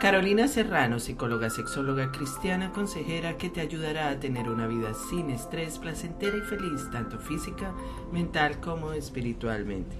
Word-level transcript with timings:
Carolina 0.00 0.48
Serrano, 0.48 0.98
psicóloga, 0.98 1.50
sexóloga 1.50 2.10
cristiana, 2.10 2.72
consejera 2.72 3.36
que 3.36 3.50
te 3.50 3.60
ayudará 3.60 4.08
a 4.08 4.18
tener 4.18 4.48
una 4.48 4.66
vida 4.66 4.94
sin 4.94 5.28
estrés, 5.28 5.78
placentera 5.78 6.38
y 6.38 6.40
feliz, 6.40 6.88
tanto 6.90 7.18
física, 7.18 7.74
mental 8.10 8.60
como 8.60 8.94
espiritualmente. 8.94 9.94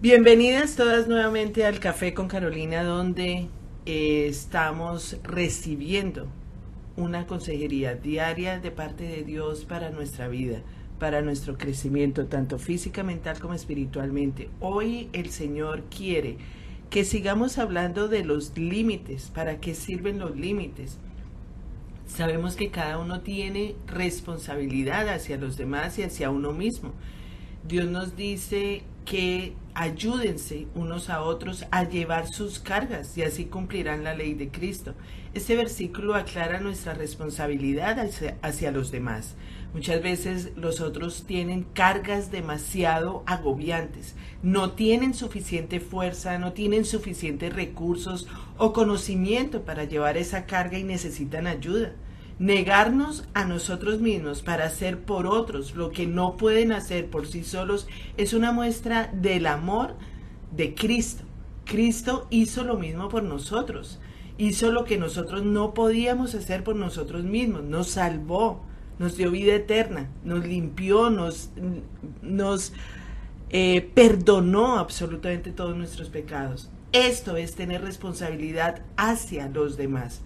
Bienvenidas 0.00 0.76
todas 0.76 1.08
nuevamente 1.08 1.66
al 1.66 1.80
Café 1.80 2.14
con 2.14 2.28
Carolina, 2.28 2.84
donde 2.84 3.48
eh, 3.86 4.26
estamos 4.28 5.16
recibiendo 5.24 6.28
una 6.96 7.26
consejería 7.26 7.96
diaria 7.96 8.60
de 8.60 8.70
parte 8.70 9.02
de 9.02 9.24
Dios 9.24 9.64
para 9.64 9.90
nuestra 9.90 10.28
vida, 10.28 10.62
para 11.00 11.22
nuestro 11.22 11.58
crecimiento, 11.58 12.26
tanto 12.26 12.60
física, 12.60 13.02
mental 13.02 13.40
como 13.40 13.54
espiritualmente. 13.54 14.48
Hoy 14.60 15.08
el 15.12 15.30
Señor 15.30 15.82
quiere 15.90 16.38
que 16.90 17.04
sigamos 17.04 17.58
hablando 17.58 18.08
de 18.08 18.24
los 18.24 18.56
límites, 18.56 19.30
para 19.34 19.60
qué 19.60 19.74
sirven 19.74 20.18
los 20.18 20.36
límites. 20.36 20.98
Sabemos 22.06 22.56
que 22.56 22.70
cada 22.70 22.98
uno 22.98 23.20
tiene 23.20 23.76
responsabilidad 23.86 25.08
hacia 25.08 25.36
los 25.36 25.56
demás 25.56 25.98
y 25.98 26.02
hacia 26.02 26.30
uno 26.30 26.52
mismo. 26.52 26.92
Dios 27.66 27.86
nos 27.86 28.16
dice 28.16 28.82
que 29.04 29.52
ayúdense 29.78 30.66
unos 30.74 31.08
a 31.08 31.22
otros 31.22 31.64
a 31.70 31.84
llevar 31.84 32.26
sus 32.26 32.58
cargas 32.58 33.16
y 33.16 33.22
así 33.22 33.44
cumplirán 33.44 34.02
la 34.02 34.12
ley 34.12 34.34
de 34.34 34.48
Cristo. 34.48 34.94
Este 35.34 35.54
versículo 35.54 36.16
aclara 36.16 36.58
nuestra 36.58 36.94
responsabilidad 36.94 37.96
hacia, 38.42 38.72
los 38.72 38.90
demás. 38.90 39.36
Muchas 39.72 40.02
veces 40.02 40.50
los 40.56 40.80
otros 40.80 41.26
tienen 41.26 41.62
cargas 41.62 42.32
demasiado 42.32 43.22
agobiantes, 43.24 44.16
no 44.42 44.72
tienen 44.72 45.14
suficiente 45.14 45.78
fuerza, 45.78 46.38
no 46.38 46.54
tienen 46.54 46.84
suficientes 46.84 47.52
recursos 47.52 48.26
o 48.56 48.72
conocimiento 48.72 49.62
para 49.62 49.84
llevar 49.84 50.16
esa 50.16 50.44
carga 50.46 50.76
y 50.76 50.82
necesitan 50.82 51.46
ayuda. 51.46 51.92
Negarnos 52.38 53.24
a 53.34 53.44
nosotros 53.44 54.00
mismos 54.00 54.42
para 54.42 54.66
hacer 54.66 55.00
por 55.00 55.26
otros 55.26 55.74
lo 55.74 55.90
que 55.90 56.06
no 56.06 56.36
pueden 56.36 56.72
hacer 56.72 57.10
por 57.10 57.26
sí 57.26 57.42
solos 57.42 57.88
es 58.16 58.32
una 58.32 58.52
muestra 58.52 59.10
del 59.12 59.46
amor 59.46 59.94
de 60.52 60.74
Cristo. 60.74 61.24
Cristo 61.64 62.26
hizo 62.30 62.64
lo 62.64 62.76
mismo 62.76 63.08
por 63.08 63.22
nosotros. 63.22 63.98
Hizo 64.38 64.70
lo 64.70 64.84
que 64.84 64.98
nosotros 64.98 65.44
no 65.44 65.74
podíamos 65.74 66.34
hacer 66.34 66.62
por 66.62 66.76
nosotros 66.76 67.24
mismos. 67.24 67.64
Nos 67.64 67.88
salvó 67.88 68.62
nos 68.98 69.16
dio 69.16 69.30
vida 69.30 69.54
eterna, 69.54 70.08
nos 70.24 70.44
limpió, 70.44 71.10
nos, 71.10 71.50
nos 72.20 72.72
eh, 73.50 73.90
perdonó 73.94 74.78
absolutamente 74.78 75.52
todos 75.52 75.76
nuestros 75.76 76.08
pecados. 76.08 76.70
Esto 76.92 77.36
es 77.36 77.54
tener 77.54 77.82
responsabilidad 77.82 78.82
hacia 78.96 79.48
los 79.48 79.76
demás. 79.76 80.22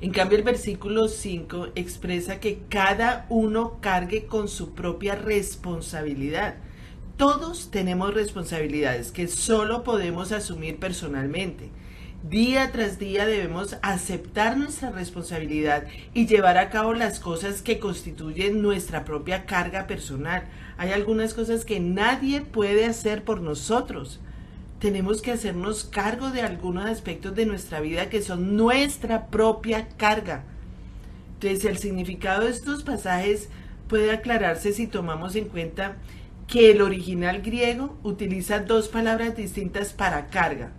En 0.00 0.10
cambio, 0.10 0.36
el 0.38 0.44
versículo 0.44 1.08
5 1.08 1.68
expresa 1.76 2.40
que 2.40 2.60
cada 2.68 3.26
uno 3.28 3.78
cargue 3.80 4.26
con 4.26 4.48
su 4.48 4.74
propia 4.74 5.14
responsabilidad. 5.14 6.56
Todos 7.16 7.70
tenemos 7.70 8.12
responsabilidades 8.12 9.12
que 9.12 9.28
solo 9.28 9.84
podemos 9.84 10.32
asumir 10.32 10.78
personalmente. 10.78 11.70
Día 12.28 12.72
tras 12.72 12.98
día 12.98 13.26
debemos 13.26 13.76
aceptar 13.82 14.56
nuestra 14.56 14.90
responsabilidad 14.90 15.84
y 16.14 16.26
llevar 16.26 16.56
a 16.56 16.70
cabo 16.70 16.94
las 16.94 17.20
cosas 17.20 17.62
que 17.62 17.78
constituyen 17.78 18.62
nuestra 18.62 19.04
propia 19.04 19.44
carga 19.44 19.86
personal. 19.86 20.44
Hay 20.76 20.90
algunas 20.90 21.34
cosas 21.34 21.64
que 21.64 21.80
nadie 21.80 22.40
puede 22.40 22.86
hacer 22.86 23.24
por 23.24 23.42
nosotros. 23.42 24.20
Tenemos 24.84 25.22
que 25.22 25.32
hacernos 25.32 25.84
cargo 25.84 26.28
de 26.28 26.42
algunos 26.42 26.84
aspectos 26.84 27.34
de 27.34 27.46
nuestra 27.46 27.80
vida 27.80 28.10
que 28.10 28.20
son 28.20 28.54
nuestra 28.54 29.28
propia 29.28 29.88
carga. 29.96 30.44
Entonces, 31.32 31.64
el 31.64 31.78
significado 31.78 32.44
de 32.44 32.50
estos 32.50 32.82
pasajes 32.82 33.48
puede 33.88 34.12
aclararse 34.12 34.74
si 34.74 34.86
tomamos 34.86 35.36
en 35.36 35.46
cuenta 35.46 35.96
que 36.46 36.70
el 36.70 36.82
original 36.82 37.40
griego 37.40 37.96
utiliza 38.02 38.58
dos 38.58 38.88
palabras 38.88 39.34
distintas 39.34 39.94
para 39.94 40.26
carga 40.26 40.74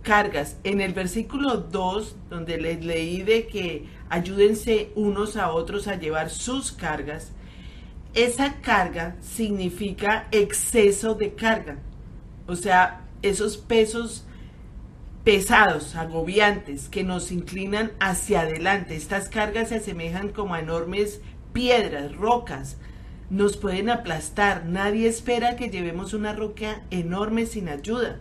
cargas. 0.00 0.56
En 0.64 0.80
el 0.80 0.94
versículo 0.94 1.58
2, 1.58 2.16
donde 2.30 2.56
les 2.56 2.82
leí 2.82 3.20
de 3.20 3.46
que 3.48 3.84
ayúdense 4.08 4.92
unos 4.94 5.36
a 5.36 5.52
otros 5.52 5.88
a 5.88 5.96
llevar 5.96 6.30
sus 6.30 6.72
cargas, 6.72 7.32
esa 8.14 8.62
carga 8.62 9.14
significa 9.20 10.26
exceso 10.32 11.14
de 11.14 11.34
carga. 11.34 11.76
O 12.46 12.56
sea, 12.56 13.02
esos 13.28 13.56
pesos 13.56 14.24
pesados, 15.24 15.96
agobiantes, 15.96 16.88
que 16.88 17.04
nos 17.04 17.32
inclinan 17.32 17.92
hacia 17.98 18.42
adelante. 18.42 18.96
Estas 18.96 19.28
cargas 19.28 19.70
se 19.70 19.76
asemejan 19.76 20.28
como 20.28 20.54
a 20.54 20.60
enormes 20.60 21.20
piedras, 21.52 22.14
rocas. 22.14 22.76
Nos 23.28 23.56
pueden 23.56 23.90
aplastar. 23.90 24.66
Nadie 24.66 25.08
espera 25.08 25.56
que 25.56 25.68
llevemos 25.68 26.14
una 26.14 26.32
roca 26.32 26.82
enorme 26.90 27.46
sin 27.46 27.68
ayuda 27.68 28.20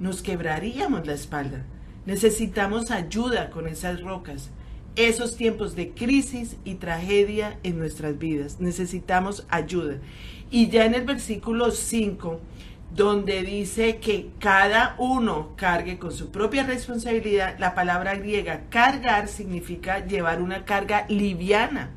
nos 0.00 0.22
quebraríamos 0.22 1.06
la 1.06 1.14
espalda. 1.14 1.64
Necesitamos 2.04 2.90
ayuda 2.90 3.50
con 3.50 3.66
esas 3.66 4.02
rocas. 4.02 4.50
Esos 4.94 5.36
tiempos 5.36 5.74
de 5.74 5.90
crisis 5.90 6.56
y 6.64 6.74
tragedia 6.74 7.58
en 7.62 7.78
nuestras 7.78 8.18
vidas. 8.18 8.60
Necesitamos 8.60 9.46
ayuda. 9.48 9.98
Y 10.50 10.68
ya 10.68 10.84
en 10.84 10.94
el 10.94 11.04
versículo 11.04 11.70
5, 11.70 12.40
donde 12.94 13.42
dice 13.42 13.98
que 13.98 14.30
cada 14.38 14.94
uno 14.98 15.54
cargue 15.56 15.98
con 15.98 16.12
su 16.12 16.30
propia 16.30 16.64
responsabilidad, 16.64 17.56
la 17.58 17.74
palabra 17.74 18.14
griega 18.14 18.64
cargar 18.70 19.28
significa 19.28 20.06
llevar 20.06 20.40
una 20.40 20.64
carga 20.64 21.06
liviana. 21.08 21.90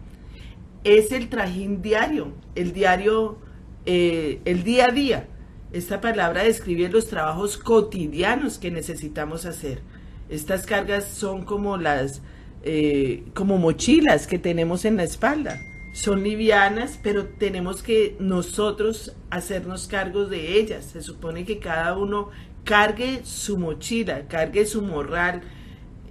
Es 0.84 1.12
el 1.12 1.30
trajín 1.30 1.82
diario, 1.82 2.34
el 2.56 2.74
diario, 2.74 3.38
eh, 3.86 4.42
el 4.46 4.64
día 4.64 4.86
a 4.86 4.92
día 4.92 5.28
esta 5.72 6.02
palabra 6.02 6.44
describe 6.44 6.90
los 6.90 7.08
trabajos 7.08 7.58
cotidianos 7.58 8.58
que 8.58 8.72
necesitamos 8.72 9.46
hacer. 9.46 9.82
Estas 10.28 10.66
cargas 10.66 11.06
son 11.06 11.46
como 11.46 11.78
las, 11.78 12.22
eh, 12.64 13.24
como 13.36 13.60
mochilas 13.60 14.26
que 14.26 14.40
tenemos 14.40 14.84
en 14.86 14.98
la 14.98 15.04
espalda. 15.04 15.60
Son 15.92 16.24
livianas, 16.24 17.00
pero 17.02 17.26
tenemos 17.26 17.82
que 17.82 18.16
nosotros 18.20 19.14
hacernos 19.30 19.88
cargos 19.88 20.30
de 20.30 20.60
ellas. 20.60 20.86
Se 20.86 21.02
supone 21.02 21.46
que 21.46 21.60
cada 21.60 21.98
uno 21.98 22.30
cargue 22.64 23.22
su 23.24 23.58
mochila, 23.58 24.28
cargue 24.28 24.66
su 24.66 24.82
morral 24.82 25.42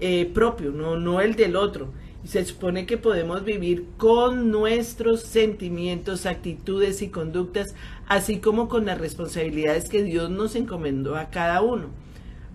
eh, 0.00 0.30
propio, 0.32 0.72
no, 0.72 0.96
no 0.96 1.20
el 1.20 1.36
del 1.36 1.56
otro. 1.56 1.92
Se 2.24 2.44
supone 2.44 2.84
que 2.84 2.98
podemos 2.98 3.44
vivir 3.44 3.86
con 3.96 4.50
nuestros 4.50 5.22
sentimientos, 5.22 6.26
actitudes 6.26 7.00
y 7.00 7.08
conductas 7.08 7.74
así 8.08 8.38
como 8.38 8.68
con 8.68 8.86
las 8.86 8.98
responsabilidades 8.98 9.88
que 9.88 10.02
Dios 10.02 10.30
nos 10.30 10.56
encomendó 10.56 11.16
a 11.16 11.30
cada 11.30 11.62
uno, 11.62 11.90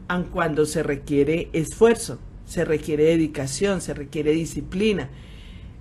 aun 0.07 0.25
cuando 0.25 0.65
se 0.65 0.83
requiere 0.83 1.49
esfuerzo, 1.53 2.19
se 2.45 2.65
requiere 2.65 3.05
dedicación, 3.05 3.79
se 3.79 3.93
requiere 3.93 4.31
disciplina. 4.31 5.09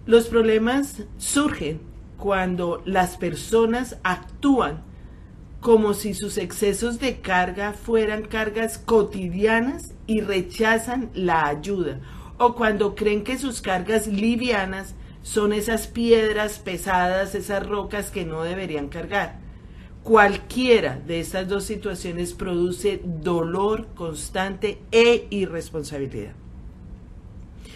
Los 0.05 0.27
problemas 0.27 1.05
surgen 1.19 1.81
cuando 2.17 2.83
las 2.85 3.17
personas 3.17 3.99
actúan 4.03 4.83
como 5.61 5.95
si 5.95 6.13
sus 6.13 6.39
excesos 6.39 6.99
de 6.99 7.21
carga 7.21 7.73
fueran 7.73 8.23
cargas 8.23 8.79
cotidianas 8.79 9.95
y 10.09 10.21
rechazan 10.21 11.11
la 11.15 11.47
ayuda, 11.47 12.01
o 12.37 12.57
cuando 12.57 12.97
creen 12.97 13.23
que 13.23 13.39
sus 13.39 13.61
cargas 13.61 14.09
livianas 14.09 14.97
son 15.23 15.53
esas 15.53 15.87
piedras 15.87 16.59
pesadas, 16.59 17.37
esas 17.37 17.65
rocas 17.65 18.11
que 18.11 18.25
no 18.25 18.43
deberían 18.43 18.89
cargar. 18.89 19.39
Cualquiera 20.03 20.99
de 21.07 21.21
estas 21.21 21.49
dos 21.49 21.63
situaciones 21.63 22.33
produce 22.33 23.01
dolor 23.05 23.87
constante 23.95 24.81
e 24.91 25.29
irresponsabilidad. 25.31 26.33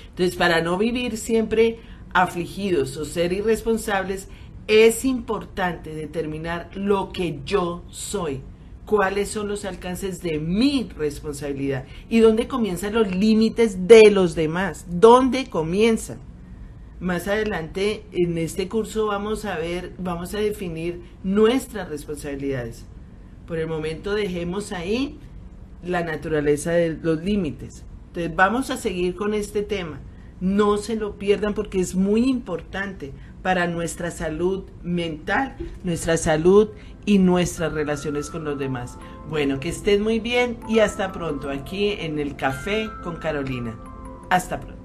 Entonces, 0.08 0.34
para 0.34 0.60
no 0.60 0.76
vivir 0.76 1.18
siempre 1.18 1.78
afligidos 2.16 2.96
o 2.96 3.04
ser 3.04 3.34
irresponsables, 3.34 4.28
es 4.66 5.04
importante 5.04 5.94
determinar 5.94 6.70
lo 6.74 7.12
que 7.12 7.40
yo 7.44 7.84
soy, 7.90 8.40
cuáles 8.86 9.28
son 9.28 9.48
los 9.48 9.66
alcances 9.66 10.22
de 10.22 10.38
mi 10.38 10.88
responsabilidad 10.96 11.84
y 12.08 12.20
dónde 12.20 12.48
comienzan 12.48 12.94
los 12.94 13.14
límites 13.14 13.86
de 13.86 14.10
los 14.10 14.34
demás, 14.34 14.86
dónde 14.88 15.50
comienzan. 15.50 16.18
Más 17.00 17.28
adelante 17.28 18.06
en 18.12 18.38
este 18.38 18.66
curso 18.66 19.08
vamos 19.08 19.44
a 19.44 19.58
ver, 19.58 19.92
vamos 19.98 20.34
a 20.34 20.38
definir 20.38 21.02
nuestras 21.22 21.90
responsabilidades. 21.90 22.86
Por 23.46 23.58
el 23.58 23.66
momento 23.66 24.14
dejemos 24.14 24.72
ahí 24.72 25.18
la 25.84 26.02
naturaleza 26.02 26.72
de 26.72 26.96
los 26.96 27.22
límites. 27.22 27.84
Entonces 28.06 28.34
vamos 28.34 28.70
a 28.70 28.78
seguir 28.78 29.14
con 29.14 29.34
este 29.34 29.62
tema. 29.62 30.00
No 30.40 30.76
se 30.76 30.96
lo 30.96 31.16
pierdan 31.16 31.54
porque 31.54 31.80
es 31.80 31.94
muy 31.94 32.24
importante 32.24 33.12
para 33.42 33.66
nuestra 33.66 34.10
salud 34.10 34.64
mental, 34.82 35.56
nuestra 35.84 36.16
salud 36.16 36.70
y 37.04 37.18
nuestras 37.18 37.72
relaciones 37.72 38.30
con 38.30 38.44
los 38.44 38.58
demás. 38.58 38.98
Bueno, 39.30 39.60
que 39.60 39.68
estén 39.68 40.02
muy 40.02 40.20
bien 40.20 40.58
y 40.68 40.80
hasta 40.80 41.12
pronto 41.12 41.48
aquí 41.48 41.92
en 41.92 42.18
el 42.18 42.36
Café 42.36 42.90
con 43.02 43.16
Carolina. 43.16 43.78
Hasta 44.30 44.60
pronto. 44.60 44.75